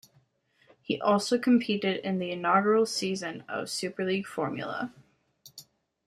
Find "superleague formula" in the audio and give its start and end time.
3.67-4.91